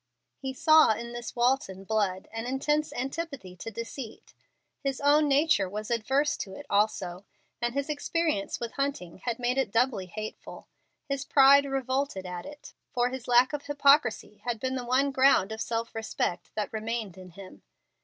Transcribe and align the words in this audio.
He 0.39 0.51
saw 0.51 0.93
in 0.93 1.13
this 1.13 1.35
Walton 1.35 1.83
blood 1.83 2.27
an 2.31 2.47
intense 2.47 2.91
antipathy 2.91 3.55
to 3.57 3.69
deceit. 3.69 4.33
His 4.83 4.99
own 4.99 5.27
nature 5.27 5.69
was 5.69 5.91
averse 5.91 6.37
to 6.37 6.55
it 6.55 6.65
also, 6.71 7.23
and 7.61 7.75
his 7.75 7.87
experience 7.87 8.59
with 8.59 8.71
Hunting 8.71 9.19
had 9.19 9.37
made 9.37 9.59
it 9.59 9.69
doubly 9.71 10.07
hateful. 10.07 10.67
His 11.07 11.23
pride 11.23 11.65
revolted 11.65 12.25
at 12.25 12.47
it, 12.47 12.73
for 12.89 13.09
his 13.09 13.27
lack 13.27 13.53
of 13.53 13.67
hypocrisy 13.67 14.41
had 14.43 14.59
been 14.59 14.73
the 14.73 14.85
one 14.85 15.11
ground 15.11 15.51
of 15.51 15.61
self 15.61 15.93
respect 15.93 16.49
that 16.55 16.73
remained 16.73 17.15
in 17.15 17.29
him. 17.29 17.61